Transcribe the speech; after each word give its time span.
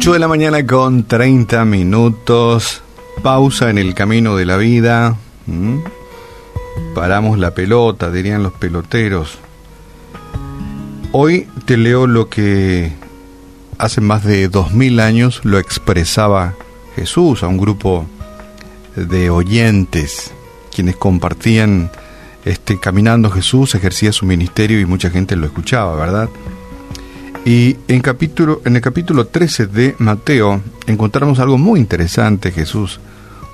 8 0.00 0.14
de 0.14 0.18
la 0.18 0.28
mañana 0.28 0.66
con 0.66 1.04
30 1.04 1.62
minutos. 1.66 2.80
Pausa 3.22 3.68
en 3.68 3.76
el 3.76 3.94
camino 3.94 4.34
de 4.34 4.46
la 4.46 4.56
vida. 4.56 5.14
¿Mm? 5.44 5.80
Paramos 6.94 7.38
la 7.38 7.50
pelota, 7.50 8.10
dirían 8.10 8.42
los 8.42 8.54
peloteros. 8.54 9.36
Hoy 11.12 11.48
te 11.66 11.76
leo 11.76 12.06
lo 12.06 12.30
que 12.30 12.92
hace 13.76 14.00
más 14.00 14.24
de 14.24 14.48
dos 14.48 14.72
mil 14.72 15.00
años 15.00 15.42
lo 15.44 15.58
expresaba 15.58 16.54
Jesús 16.96 17.42
a 17.42 17.48
un 17.48 17.58
grupo 17.58 18.06
de 18.96 19.28
oyentes, 19.28 20.32
quienes 20.74 20.96
compartían 20.96 21.90
este 22.46 22.80
caminando 22.80 23.30
Jesús, 23.30 23.74
ejercía 23.74 24.14
su 24.14 24.24
ministerio 24.24 24.80
y 24.80 24.86
mucha 24.86 25.10
gente 25.10 25.36
lo 25.36 25.44
escuchaba, 25.44 25.94
¿verdad? 25.94 26.30
Y 27.44 27.76
en, 27.88 28.00
capítulo, 28.00 28.60
en 28.64 28.76
el 28.76 28.82
capítulo 28.82 29.26
13 29.26 29.66
de 29.66 29.94
Mateo 29.98 30.60
encontramos 30.86 31.38
algo 31.38 31.56
muy 31.56 31.80
interesante, 31.80 32.52
Jesús, 32.52 33.00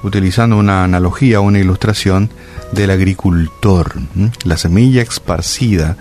utilizando 0.03 0.57
una 0.57 0.85
analogía, 0.85 1.41
una 1.41 1.61
ilustración 1.61 2.31
del 2.73 2.91
agricultor, 2.91 3.95
la 4.45 4.57
semilla 4.57 5.03
esparcida, 5.03 5.97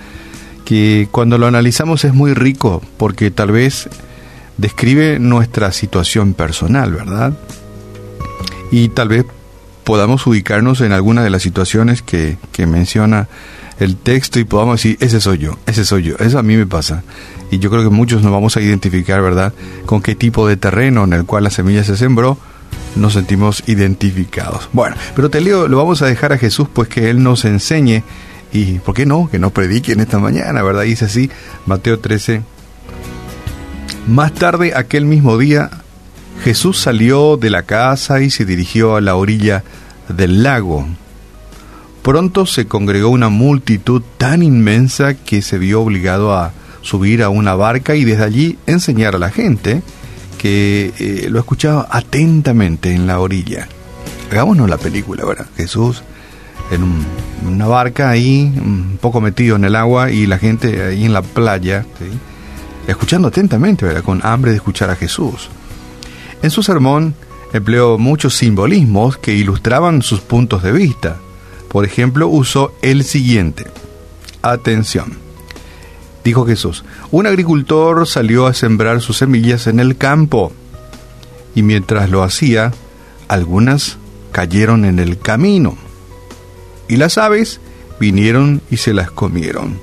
que 0.66 1.08
cuando 1.12 1.38
lo 1.38 1.46
analizamos 1.46 2.06
es 2.06 2.14
muy 2.14 2.34
rico 2.34 2.82
porque 2.98 3.30
tal 3.30 3.52
vez 3.52 3.88
describe 4.58 5.20
nuestra 5.20 5.72
situación 5.72 6.34
personal, 6.34 6.92
¿verdad? 6.92 7.34
Y 8.72 8.90
tal 8.90 9.10
vez 9.10 9.26
podamos 9.86 10.26
ubicarnos 10.28 10.82
en 10.82 10.91
alguna 10.91 11.24
de 11.24 11.30
las 11.30 11.44
situaciones 11.44 12.02
que, 12.02 12.38
que 12.52 12.66
menciona 12.66 13.30
el 13.80 13.96
texto 13.96 14.40
y 14.40 14.44
podamos 14.44 14.77
decir, 14.77 14.98
ese 15.00 15.22
soy 15.22 15.38
yo, 15.38 15.58
ese 15.66 15.86
soy 15.86 16.04
yo, 16.04 16.16
eso 16.20 16.40
a 16.40 16.44
mí 16.44 16.58
me 16.58 16.66
pasa. 16.66 17.04
Y 17.52 17.60
yo 17.60 17.70
creo 17.70 17.84
que 17.84 17.90
muchos 17.90 18.22
nos 18.24 18.32
vamos 18.32 18.58
a 18.58 18.62
identificar, 18.62 19.22
¿verdad?, 19.22 19.54
con 19.86 20.02
qué 20.02 20.16
tipo 20.16 20.48
de 20.48 20.58
terreno 20.58 21.04
en 21.04 21.14
el 21.14 21.26
cual 21.26 21.44
la 21.44 21.50
semilla 21.50 21.84
se 21.84 21.96
sembró, 21.96 22.38
nos 22.96 23.14
sentimos 23.14 23.64
identificados. 23.68 24.70
Bueno, 24.74 24.96
pero 25.16 25.30
te 25.30 25.42
leo, 25.42 25.68
lo 25.68 25.77
vamos 25.77 26.02
a 26.02 26.08
dejar 26.08 26.34
a 26.34 26.38
Jesús, 26.38 26.68
pues 26.72 26.90
que 26.90 27.10
Él 27.10 27.22
nos 27.22 27.46
enseñe, 27.46 28.04
y 28.52 28.80
¿por 28.80 28.96
qué 28.96 29.05
no? 29.05 29.30
Que 29.30 29.38
nos 29.38 29.52
predique 29.52 29.92
en 29.92 29.99
esta 29.99 30.18
mañana, 30.18 30.64
¿verdad? 30.64 30.84
Dice 30.84 31.05
así, 31.05 31.30
Mateo 31.66 31.99
13. 31.99 32.42
Más 34.08 34.34
tarde, 34.34 34.74
aquel 34.76 35.05
mismo 35.05 35.38
día, 35.38 35.70
Jesús 36.44 36.80
salió 36.80 37.38
de 37.38 37.50
la 37.50 37.64
casa 37.64 38.22
y 38.22 38.30
se 38.30 38.46
dirigió 38.46 38.96
a 38.96 39.02
la 39.02 39.16
orilla 39.16 39.64
del 40.10 40.44
lago. 40.44 40.86
Pronto 42.04 42.46
se 42.46 42.68
congregó 42.68 43.10
una 43.10 43.30
multitud 43.30 44.04
tan 44.18 44.44
inmensa 44.44 45.16
que 45.16 45.42
se 45.42 45.58
vio 45.58 45.82
obligado 45.82 46.34
a 46.34 46.52
subir 46.82 47.24
a 47.24 47.30
una 47.30 47.55
barca 47.55 47.96
y 47.96 48.04
desde 48.04 48.24
allí 48.24 48.60
enseñar 48.68 49.16
a 49.16 49.20
la 49.20 49.32
gente 49.32 49.82
que 50.38 50.94
eh, 51.00 51.27
lo 51.30 51.40
escuchaba 51.40 51.88
atentamente 51.90 52.94
en 52.94 53.08
la 53.08 53.20
orilla. 53.20 53.68
Hagámonos 54.32 54.70
la 54.70 54.77
película 54.77 55.24
ahora. 55.24 55.48
Jesús 55.58 56.04
en 56.72 56.84
una 57.48 57.68
barca 57.68 58.10
ahí, 58.10 58.52
un 58.55 58.98
poco 58.99 59.22
metido 59.22 59.55
en 59.55 59.66
el 59.66 59.76
agua 59.76 60.12
y 60.12 60.26
la 60.26 60.38
gente 60.38 60.84
ahí 60.84 61.05
en 61.05 61.14
la 61.14 61.22
playa, 61.22 61.86
escuchando 62.88 63.27
atentamente, 63.27 63.86
¿verdad? 63.86 64.03
con 64.03 64.25
hambre 64.25 64.52
de 64.52 64.58
escuchar 64.58 64.90
a 64.90 64.96
Jesús. 64.96 65.50
En 66.46 66.51
su 66.51 66.62
sermón 66.62 67.16
empleó 67.53 67.97
muchos 67.97 68.35
simbolismos 68.35 69.18
que 69.18 69.34
ilustraban 69.34 70.03
sus 70.03 70.22
puntos 70.22 70.62
de 70.62 70.72
vista. 70.72 71.18
Por 71.69 71.85
ejemplo, 71.85 72.28
usó 72.28 72.72
el 72.84 73.03
siguiente. 73.03 73.66
Atención. 74.44 75.18
Dijo 76.24 76.46
Jesús, 76.46 76.86
un 77.09 77.25
agricultor 77.25 78.08
salió 78.08 78.46
a 78.46 78.53
sembrar 78.53 79.02
sus 79.02 79.18
semillas 79.18 79.66
en 79.66 79.80
el 79.80 79.97
campo 79.97 80.52
y 81.56 81.64
mientras 81.64 82.12
lo 82.12 82.22
hacía, 82.22 82.72
algunas 83.28 83.97
cayeron 84.31 84.86
en 84.86 85.00
el 85.00 85.18
camino 85.18 85.75
y 86.88 86.97
las 86.97 87.18
aves 87.18 87.59
vinieron 88.00 88.62
y 88.70 88.78
se 88.78 88.94
las 88.94 89.09
comieron. 89.09 89.80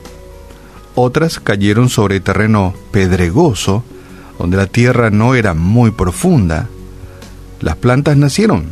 Otras 0.94 1.40
cayeron 1.40 1.88
sobre 1.88 2.20
terreno 2.20 2.72
pedregoso, 2.92 3.82
donde 4.38 4.56
la 4.56 4.66
tierra 4.66 5.10
no 5.10 5.34
era 5.34 5.54
muy 5.54 5.90
profunda. 5.90 6.68
Las 7.60 7.76
plantas 7.76 8.16
nacieron, 8.16 8.66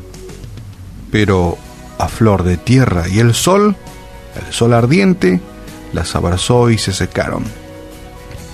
pero 1.10 1.58
a 1.98 2.08
flor 2.08 2.44
de 2.44 2.56
tierra 2.56 3.08
y 3.08 3.18
el 3.18 3.34
sol, 3.34 3.76
el 4.46 4.52
sol 4.52 4.74
ardiente, 4.74 5.40
las 5.92 6.14
abrazó 6.16 6.70
y 6.70 6.78
se 6.78 6.92
secaron, 6.92 7.44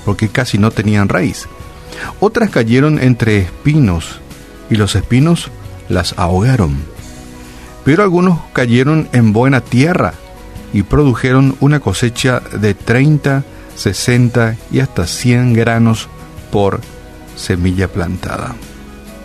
porque 0.04 0.28
casi 0.28 0.58
no 0.58 0.70
tenían 0.70 1.08
raíz. 1.08 1.46
Otras 2.20 2.50
cayeron 2.50 2.98
entre 2.98 3.38
espinos, 3.38 4.20
y 4.68 4.76
los 4.76 4.94
espinos 4.94 5.50
las 5.88 6.14
ahogaron. 6.18 6.76
Pero 7.84 8.02
algunos 8.02 8.40
cayeron 8.52 9.08
en 9.12 9.32
buena 9.32 9.60
tierra 9.60 10.14
y 10.72 10.82
produjeron 10.82 11.56
una 11.60 11.80
cosecha 11.80 12.40
de 12.40 12.74
30, 12.74 13.44
60 13.76 14.56
y 14.72 14.80
hasta 14.80 15.06
100 15.06 15.52
granos 15.52 16.08
por 16.50 16.80
semilla 17.36 17.88
plantada. 17.88 18.54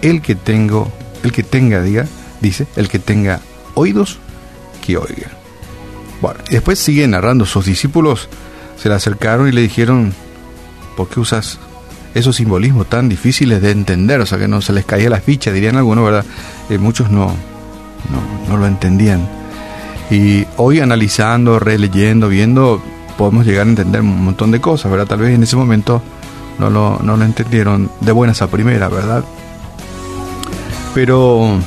El 0.02 0.22
que 0.22 0.36
tengo, 0.36 0.92
el 1.24 1.32
que 1.32 1.44
tenga, 1.44 1.82
diga, 1.82 2.06
dice, 2.42 2.68
el 2.76 2.90
que 2.90 3.00
tenga 3.00 3.40
oídos, 3.76 4.20
que 4.86 4.98
oiga. 4.98 5.32
Bueno, 6.22 6.40
y 6.50 6.54
después 6.54 6.78
sigue 6.78 7.08
narrando, 7.08 7.46
sus 7.46 7.66
discípulos 7.66 8.30
se 8.78 8.90
le 8.90 8.96
acercaron 8.96 9.48
y 9.48 9.52
le 9.52 9.62
dijeron, 9.62 10.14
¿por 10.96 11.08
qué 11.10 11.20
usas 11.20 11.60
esos 12.14 12.36
simbolismos 12.36 12.88
tan 12.90 13.10
difíciles 13.10 13.62
de 13.62 13.72
entender? 13.72 14.20
O 14.22 14.26
sea, 14.26 14.38
que 14.38 14.48
no 14.48 14.62
se 14.62 14.74
les 14.74 14.86
caía 14.86 15.10
la 15.10 15.22
ficha, 15.22 15.52
dirían 15.52 15.78
algunos, 15.78 16.06
¿verdad? 16.06 16.26
Eh, 16.70 16.78
muchos 16.78 17.10
no, 17.10 17.28
no, 17.28 18.48
no 18.48 18.58
lo 18.58 18.68
entendían. 18.68 19.28
Y 20.10 20.46
hoy 20.58 20.80
analizando, 20.80 21.58
releyendo, 21.58 22.28
viendo, 22.28 22.82
podemos 23.18 23.46
llegar 23.46 23.66
a 23.66 23.70
entender 23.70 24.02
un 24.02 24.26
montón 24.26 24.52
de 24.52 24.60
cosas, 24.60 24.92
¿verdad? 24.92 25.08
Tal 25.08 25.20
vez 25.20 25.34
en 25.34 25.44
ese 25.44 25.56
momento 25.56 26.02
no 26.62 26.70
lo, 26.70 27.00
no 27.02 27.18
lo 27.18 27.26
entendieron 27.26 27.92
de 28.02 28.12
buenas 28.12 28.44
a 28.44 28.48
primera, 28.48 28.88
¿verdad? 28.88 29.26
Pero 30.94 31.60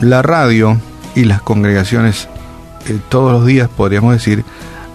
la 0.00 0.22
radio 0.22 0.80
y 1.14 1.24
las 1.24 1.42
congregaciones 1.42 2.26
eh, 2.88 2.98
todos 3.10 3.32
los 3.32 3.46
días, 3.46 3.68
podríamos 3.68 4.14
decir, 4.14 4.42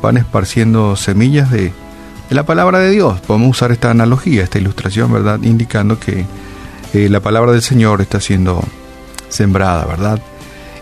van 0.02 0.18
esparciendo 0.18 0.96
semillas 0.96 1.52
de, 1.52 1.72
la 2.32 2.44
palabra 2.44 2.80
de 2.80 2.90
Dios. 2.90 3.20
Podemos 3.22 3.50
usar 3.50 3.72
esta 3.72 3.92
analogía, 3.92 4.44
esta 4.44 4.58
ilustración, 4.58 5.14
¿verdad? 5.14 5.40
Indicando 5.44 6.00
que 6.00 6.26
eh, 6.94 7.08
la 7.08 7.20
palabra 7.20 7.52
del 7.52 7.62
Señor 7.62 8.02
está 8.02 8.20
siendo 8.20 8.64
sembrada, 9.30 9.86
¿verdad? 9.86 10.20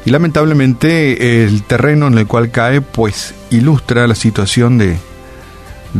Y 0.06 0.12
lamentablemente 0.12 1.44
el 1.44 1.64
terreno 1.64 2.08
en 2.08 2.18
el 2.18 2.28
cual 2.28 2.50
cae, 2.50 2.80
pues 2.80 3.34
ilustra 3.50 4.08
la 4.08 4.16
situación 4.16 4.78
de, 4.78 4.98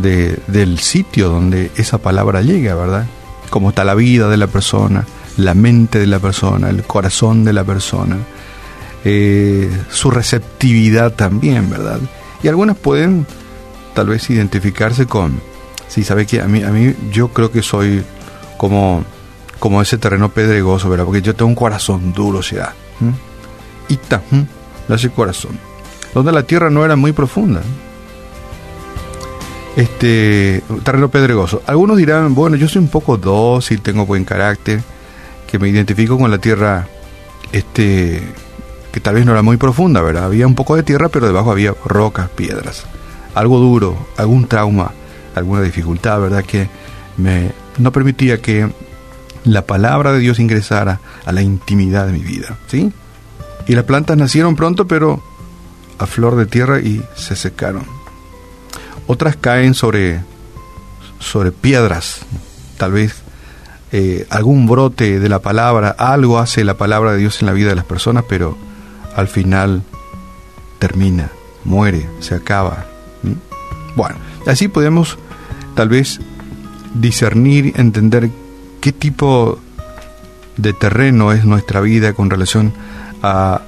del 0.02 0.78
sitio 0.78 1.28
donde 1.28 1.70
esa 1.76 1.98
palabra 1.98 2.42
llega, 2.42 2.74
¿verdad? 2.74 3.06
Cómo 3.50 3.70
está 3.70 3.84
la 3.84 3.94
vida 3.94 4.28
de 4.28 4.36
la 4.36 4.46
persona, 4.46 5.06
la 5.36 5.54
mente 5.54 5.98
de 5.98 6.06
la 6.06 6.18
persona, 6.18 6.68
el 6.68 6.82
corazón 6.84 7.44
de 7.44 7.52
la 7.52 7.64
persona, 7.64 8.16
eh, 9.04 9.70
su 9.90 10.10
receptividad 10.10 11.12
también, 11.12 11.70
¿verdad? 11.70 12.00
Y 12.42 12.48
algunas 12.48 12.76
pueden 12.76 13.26
tal 13.94 14.08
vez 14.08 14.28
identificarse 14.30 15.06
con, 15.06 15.40
si 15.88 16.04
sabe 16.04 16.26
que 16.26 16.40
a 16.40 16.46
mí, 16.46 16.62
a 16.62 16.70
mí 16.70 16.94
yo 17.10 17.28
creo 17.28 17.50
que 17.50 17.62
soy 17.62 18.02
como, 18.56 19.04
como 19.58 19.82
ese 19.82 19.98
terreno 19.98 20.28
pedregoso, 20.28 20.88
¿verdad? 20.90 21.04
Porque 21.04 21.22
yo 21.22 21.34
tengo 21.34 21.48
un 21.48 21.54
corazón 21.54 22.12
duro, 22.12 22.38
o 22.38 22.42
sea, 22.42 22.74
Ita, 23.88 24.22
nace 24.88 25.10
corazón, 25.10 25.58
donde 26.12 26.32
la 26.32 26.42
tierra 26.42 26.68
no 26.68 26.84
era 26.84 26.96
muy 26.96 27.12
profunda 27.12 27.62
este 29.78 30.60
terreno 30.82 31.08
pedregoso. 31.08 31.62
Algunos 31.64 31.98
dirán, 31.98 32.34
bueno, 32.34 32.56
yo 32.56 32.68
soy 32.68 32.82
un 32.82 32.88
poco 32.88 33.16
dócil, 33.16 33.80
tengo 33.80 34.06
buen 34.06 34.24
carácter, 34.24 34.82
que 35.46 35.60
me 35.60 35.68
identifico 35.68 36.18
con 36.18 36.32
la 36.32 36.38
tierra, 36.38 36.88
este, 37.52 38.20
que 38.90 38.98
tal 38.98 39.14
vez 39.14 39.24
no 39.24 39.30
era 39.30 39.42
muy 39.42 39.56
profunda, 39.56 40.02
¿verdad? 40.02 40.24
Había 40.24 40.48
un 40.48 40.56
poco 40.56 40.74
de 40.74 40.82
tierra, 40.82 41.08
pero 41.10 41.28
debajo 41.28 41.52
había 41.52 41.74
rocas, 41.84 42.28
piedras, 42.28 42.86
algo 43.36 43.60
duro, 43.60 44.08
algún 44.16 44.48
trauma, 44.48 44.90
alguna 45.36 45.62
dificultad, 45.62 46.20
¿verdad? 46.22 46.44
Que 46.44 46.68
me 47.16 47.52
no 47.78 47.92
permitía 47.92 48.42
que 48.42 48.68
la 49.44 49.64
palabra 49.64 50.12
de 50.12 50.18
Dios 50.18 50.40
ingresara 50.40 50.98
a 51.24 51.30
la 51.30 51.42
intimidad 51.42 52.06
de 52.06 52.14
mi 52.14 52.24
vida, 52.24 52.58
¿sí? 52.66 52.92
Y 53.68 53.76
las 53.76 53.84
plantas 53.84 54.16
nacieron 54.16 54.56
pronto, 54.56 54.88
pero 54.88 55.22
a 55.98 56.06
flor 56.06 56.34
de 56.34 56.46
tierra 56.46 56.80
y 56.80 57.00
se 57.14 57.36
secaron 57.36 57.97
otras 59.08 59.36
caen 59.36 59.74
sobre, 59.74 60.20
sobre 61.18 61.50
piedras, 61.50 62.20
tal 62.76 62.92
vez 62.92 63.22
eh, 63.90 64.26
algún 64.28 64.66
brote 64.66 65.18
de 65.18 65.28
la 65.30 65.38
palabra, 65.38 65.96
algo 65.98 66.38
hace 66.38 66.62
la 66.62 66.76
palabra 66.76 67.12
de 67.12 67.18
Dios 67.18 67.40
en 67.40 67.46
la 67.46 67.54
vida 67.54 67.70
de 67.70 67.74
las 67.74 67.86
personas, 67.86 68.24
pero 68.28 68.56
al 69.16 69.28
final 69.28 69.82
termina, 70.78 71.30
muere, 71.64 72.06
se 72.20 72.34
acaba. 72.34 72.84
Bueno, 73.96 74.16
así 74.46 74.68
podemos 74.68 75.18
tal 75.74 75.88
vez 75.88 76.20
discernir, 76.94 77.72
entender 77.76 78.30
qué 78.82 78.92
tipo 78.92 79.58
de 80.58 80.74
terreno 80.74 81.32
es 81.32 81.46
nuestra 81.46 81.80
vida 81.80 82.12
con 82.12 82.28
relación 82.28 82.74
a, 83.22 83.62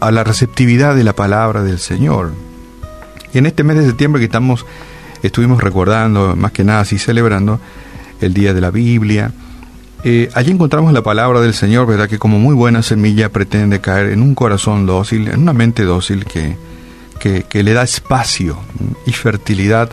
a 0.00 0.10
la 0.10 0.24
receptividad 0.24 0.96
de 0.96 1.04
la 1.04 1.12
palabra 1.12 1.62
del 1.62 1.80
Señor. 1.80 2.32
En 3.36 3.44
este 3.44 3.64
mes 3.64 3.76
de 3.76 3.84
septiembre 3.84 4.18
que 4.18 4.24
estamos, 4.24 4.64
estuvimos 5.22 5.62
recordando, 5.62 6.34
más 6.36 6.52
que 6.52 6.64
nada 6.64 6.80
así 6.80 6.98
celebrando, 6.98 7.60
el 8.22 8.32
Día 8.32 8.54
de 8.54 8.62
la 8.62 8.70
Biblia, 8.70 9.30
eh, 10.04 10.30
allí 10.32 10.52
encontramos 10.52 10.90
la 10.94 11.02
palabra 11.02 11.42
del 11.42 11.52
Señor, 11.52 11.86
¿verdad? 11.86 12.08
Que 12.08 12.18
como 12.18 12.38
muy 12.38 12.54
buena 12.54 12.82
semilla 12.82 13.28
pretende 13.28 13.82
caer 13.82 14.06
en 14.06 14.22
un 14.22 14.34
corazón 14.34 14.86
dócil, 14.86 15.28
en 15.28 15.40
una 15.40 15.52
mente 15.52 15.82
dócil 15.82 16.24
que, 16.24 16.56
que, 17.18 17.62
le 17.62 17.74
da 17.74 17.82
espacio 17.82 18.56
y 19.04 19.12
fertilidad 19.12 19.90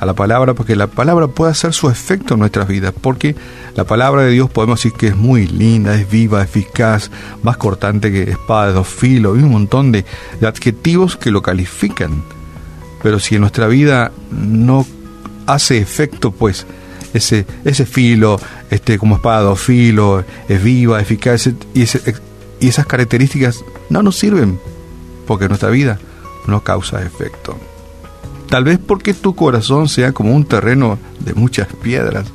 a 0.00 0.04
la 0.04 0.14
palabra, 0.14 0.54
porque 0.54 0.74
la 0.74 0.88
palabra 0.88 1.28
puede 1.28 1.52
hacer 1.52 1.72
su 1.72 1.90
efecto 1.90 2.34
en 2.34 2.40
nuestras 2.40 2.66
vidas, 2.66 2.92
porque 3.00 3.36
la 3.76 3.84
palabra 3.84 4.22
de 4.22 4.32
Dios 4.32 4.50
podemos 4.50 4.80
decir 4.80 4.98
que 4.98 5.06
es 5.08 5.16
muy 5.16 5.46
linda, 5.46 5.94
es 5.94 6.10
viva, 6.10 6.42
eficaz, 6.42 7.08
más 7.44 7.56
cortante 7.56 8.10
que 8.10 8.32
espada 8.32 8.66
de 8.66 8.72
dos 8.72 8.88
filos, 8.88 9.38
y 9.38 9.44
un 9.44 9.52
montón 9.52 9.92
de 9.92 10.04
adjetivos 10.42 11.16
que 11.16 11.30
lo 11.30 11.40
califican. 11.40 12.24
Pero 13.02 13.18
si 13.18 13.36
en 13.36 13.42
nuestra 13.42 13.66
vida 13.66 14.12
no 14.30 14.86
hace 15.46 15.78
efecto, 15.78 16.30
pues 16.30 16.66
ese, 17.14 17.46
ese 17.64 17.86
filo, 17.86 18.38
este, 18.70 18.98
como 18.98 19.16
espada 19.16 19.40
de 19.40 19.44
dos 19.44 19.60
filos, 19.60 20.24
es 20.48 20.62
viva, 20.62 21.00
eficaz, 21.00 21.46
y, 21.46 21.54
y 22.60 22.68
esas 22.68 22.86
características 22.86 23.64
no 23.88 24.02
nos 24.02 24.16
sirven, 24.16 24.60
porque 25.26 25.48
nuestra 25.48 25.70
vida 25.70 25.98
no 26.46 26.62
causa 26.62 27.02
efecto. 27.02 27.56
Tal 28.48 28.64
vez 28.64 28.78
porque 28.84 29.14
tu 29.14 29.34
corazón 29.34 29.88
sea 29.88 30.12
como 30.12 30.34
un 30.34 30.44
terreno 30.44 30.98
de 31.20 31.34
muchas 31.34 31.68
piedras. 31.82 32.26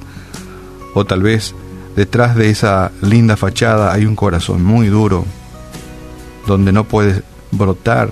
O 0.94 1.04
tal 1.06 1.22
vez 1.22 1.54
detrás 1.98 2.38
de 2.38 2.50
esa 2.50 2.92
linda 3.02 3.36
fachada 3.36 3.92
hay 3.94 4.06
un 4.06 4.16
corazón 4.16 4.64
muy 4.64 4.88
duro, 4.88 5.26
donde 6.48 6.72
no 6.72 6.86
puede 6.86 7.22
brotar 7.52 8.12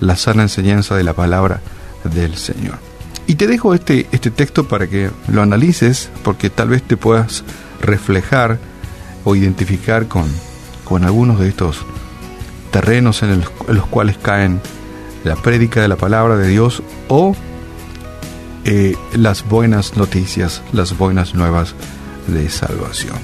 la 0.00 0.16
sana 0.16 0.42
enseñanza 0.42 0.94
de 0.96 1.04
la 1.04 1.14
palabra 1.14 1.60
del 2.04 2.36
Señor. 2.36 2.78
Y 3.26 3.34
te 3.34 3.46
dejo 3.46 3.74
este, 3.74 4.06
este 4.12 4.30
texto 4.30 4.68
para 4.68 4.86
que 4.86 5.10
lo 5.28 5.42
analices, 5.42 6.10
porque 6.22 6.50
tal 6.50 6.68
vez 6.68 6.82
te 6.82 6.96
puedas 6.96 7.44
reflejar 7.80 8.58
o 9.24 9.34
identificar 9.34 10.06
con, 10.06 10.24
con 10.84 11.04
algunos 11.04 11.40
de 11.40 11.48
estos 11.48 11.84
terrenos 12.70 13.22
en, 13.22 13.42
los 13.68 13.86
cuales 13.86 14.16
caen 14.18 14.60
la 15.24 15.34
prédica 15.34 15.80
de 15.80 15.88
la 15.88 15.96
palabra 15.96 16.36
de 16.36 16.48
Dios 16.48 16.82
o 17.08 17.34
eh, 18.64 18.94
las 19.14 19.48
buenas 19.48 19.96
noticias, 19.96 20.62
las 20.72 20.96
buenas 20.96 21.34
nuevas 21.34 21.74
de 22.28 22.48
salvación. 22.48 23.16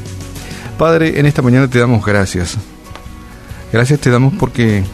Padre, 0.78 1.20
en 1.20 1.26
esta 1.26 1.42
mañana 1.42 1.68
te 1.68 1.78
damos 1.78 2.04
gracias. 2.04 2.56
Gracias 3.72 4.00
te 4.00 4.10
damos 4.10 4.34
porque 4.38 4.84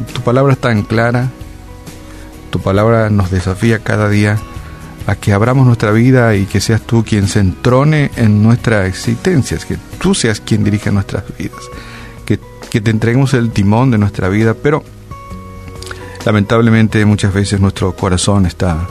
tu 0.00 0.20
palabra 0.22 0.52
es 0.52 0.58
tan 0.58 0.82
clara, 0.82 1.30
tu 2.50 2.60
palabra 2.60 3.10
nos 3.10 3.30
desafía 3.30 3.80
cada 3.80 4.08
día 4.08 4.38
a 5.06 5.14
que 5.14 5.32
abramos 5.32 5.66
nuestra 5.66 5.92
vida 5.92 6.34
y 6.34 6.46
que 6.46 6.60
seas 6.60 6.80
tú 6.80 7.04
quien 7.04 7.28
se 7.28 7.40
entrone 7.40 8.10
en 8.16 8.42
nuestra 8.42 8.86
existencia, 8.86 9.58
que 9.58 9.78
tú 10.00 10.14
seas 10.14 10.40
quien 10.40 10.64
dirija 10.64 10.90
nuestras 10.90 11.24
vidas, 11.38 11.62
que, 12.24 12.40
que 12.70 12.80
te 12.80 12.90
entreguemos 12.90 13.34
el 13.34 13.50
timón 13.50 13.90
de 13.90 13.98
nuestra 13.98 14.28
vida, 14.28 14.54
pero 14.54 14.82
Lamentablemente 16.26 17.04
muchas 17.04 17.32
veces 17.32 17.60
nuestro 17.60 17.94
corazón 17.94 18.46
está, 18.46 18.88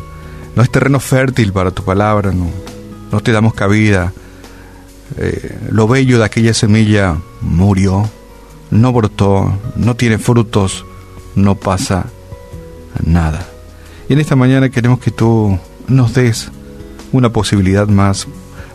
no 0.55 0.63
es 0.63 0.69
terreno 0.69 1.01
fértil 1.01 1.51
para 1.51 1.69
tu 1.69 1.83
palabra, 1.83 2.31
no, 2.31 2.49
no 3.11 3.19
te 3.19 3.33
damos 3.33 3.53
cabida. 3.53 4.13
Eh, 5.17 5.59
lo 5.69 5.85
bello 5.85 6.17
de 6.17 6.23
aquella 6.23 6.53
semilla 6.53 7.17
murió, 7.41 8.09
no 8.71 8.93
brotó, 8.93 9.53
no 9.75 9.97
tiene 9.97 10.17
frutos, 10.17 10.85
no 11.35 11.55
pasa 11.55 12.05
nada. 13.05 13.45
Y 14.09 14.13
en 14.13 14.19
esta 14.19 14.35
mañana 14.35 14.69
queremos 14.69 14.99
que 14.99 15.11
tú 15.11 15.57
nos 15.87 16.13
des 16.13 16.49
una 17.11 17.29
posibilidad 17.31 17.87
más 17.87 18.27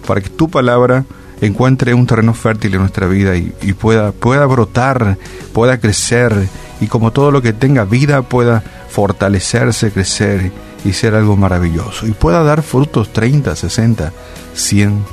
para 0.07 0.21
que 0.21 0.29
tu 0.29 0.49
palabra 0.49 1.05
encuentre 1.41 1.95
un 1.95 2.07
terreno 2.07 2.35
fértil 2.35 2.75
en 2.75 2.81
nuestra 2.81 3.07
vida 3.07 3.37
y, 3.37 3.73
pueda, 3.73 4.13
pueda 4.13 4.47
brotar, 4.47 5.17
pueda 5.53 5.79
crecer 5.79 6.49
y 6.81 6.87
como 6.87 7.13
todo 7.13 7.31
lo 7.31 7.43
que 7.43 7.53
tenga 7.53 7.85
vida 7.85 8.23
pueda 8.23 8.63
fortalecerse, 8.89 9.91
crecer 9.91 10.53
y 10.85 10.93
ser 10.93 11.15
algo 11.15 11.37
maravilloso 11.37 12.07
y 12.07 12.13
pueda 12.13 12.43
dar 12.43 12.63
frutos 12.63 13.13
30, 13.13 13.55
60, 13.57 14.13
100 14.55 15.05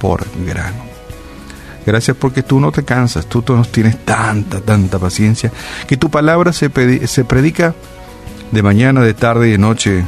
por 0.00 0.24
grano. 0.46 0.85
Gracias 1.86 2.16
porque 2.16 2.42
tú 2.42 2.58
no 2.58 2.72
te 2.72 2.84
cansas, 2.84 3.26
tú 3.26 3.44
nos 3.48 3.70
tienes 3.70 4.04
tanta, 4.04 4.60
tanta 4.60 4.98
paciencia, 4.98 5.52
que 5.86 5.96
tu 5.96 6.10
palabra 6.10 6.52
se, 6.52 6.68
se 7.06 7.24
predica 7.24 7.74
de 8.50 8.62
mañana, 8.62 9.02
de 9.02 9.14
tarde 9.14 9.48
y 9.48 9.52
de 9.52 9.58
noche, 9.58 10.04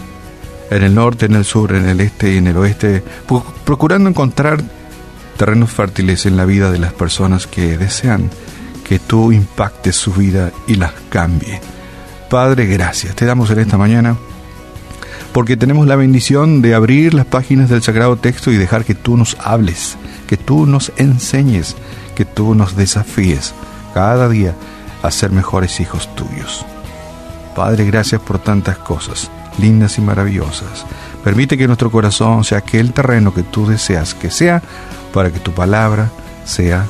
en 0.71 0.83
el 0.83 0.95
norte, 0.95 1.27
en 1.27 1.37
el 1.37 1.45
sur, 1.45 1.73
en 1.75 1.89
el 1.89 2.01
este 2.01 2.35
y 2.35 2.39
en 2.39 2.49
el 2.49 2.57
oeste, 2.57 3.03
procurando 3.65 4.11
encontrar 4.11 4.61
terrenos 5.37 5.71
fértiles 5.71 6.27
en 6.27 6.37
la 6.37 6.45
vida 6.45 6.73
de 6.73 6.81
las 6.81 6.93
personas 6.93 7.47
que 7.47 7.79
desean 7.79 8.29
que 8.87 8.99
tú 8.99 9.31
impactes 9.31 9.95
su 9.95 10.13
vida 10.13 10.51
y 10.67 10.75
las 10.75 10.93
cambie. 11.11 11.61
Padre, 12.29 12.67
gracias. 12.67 13.15
Te 13.15 13.25
damos 13.25 13.51
en 13.51 13.61
esta 13.61 13.79
mañana 13.79 14.17
porque 15.33 15.57
tenemos 15.57 15.87
la 15.87 15.97
bendición 15.97 16.63
de 16.63 16.75
abrir 16.75 17.15
las 17.15 17.27
páginas 17.27 17.69
del 17.69 17.83
Sagrado 17.83 18.17
Texto 18.17 18.51
y 18.51 18.57
dejar 18.57 18.85
que 18.85 18.95
tú 18.95 19.17
nos 19.17 19.37
hables, 19.41 19.97
que 20.27 20.37
tú 20.37 20.67
nos 20.67 20.93
enseñes, 20.97 21.77
que 22.15 22.25
tú 22.25 22.55
nos 22.55 22.77
desafíes 22.77 23.55
cada 23.95 24.29
día 24.29 24.55
a 25.03 25.11
ser 25.11 25.31
mejores 25.31 25.81
hijos 25.81 26.09
tuyos. 26.15 26.65
Padre, 27.55 27.85
gracias 27.85 28.21
por 28.21 28.39
tantas 28.39 28.79
cosas, 28.79 29.31
lindas 29.59 29.99
y 29.99 30.01
maravillosas. 30.01 30.87
Permite 31.25 31.59
que 31.59 31.67
nuestro 31.67 31.91
corazón 31.91 32.45
sea 32.45 32.59
aquel 32.59 32.93
terreno 32.93 33.35
que 33.35 33.43
tú 33.43 33.67
deseas 33.67 34.15
que 34.15 34.31
sea 34.31 34.63
para 35.13 35.31
que 35.31 35.41
tu 35.41 35.53
palabra 35.53 36.11
sea 36.45 36.87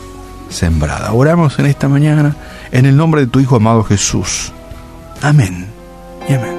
sembrada. 0.50 1.12
Oramos 1.12 1.58
en 1.58 1.66
esta 1.66 1.88
mañana 1.88 2.36
en 2.70 2.86
el 2.86 2.96
nombre 2.96 3.22
de 3.22 3.26
tu 3.26 3.40
Hijo 3.40 3.56
amado 3.56 3.84
Jesús. 3.84 4.52
Amén 5.22 5.66
y 6.28 6.34
amén. 6.34 6.57